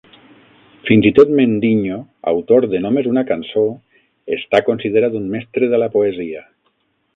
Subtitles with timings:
[0.87, 1.99] Fins i tot Mendinho,
[2.31, 3.67] autor de només una cançó,
[4.39, 6.47] està considerat un mestre de la poesia.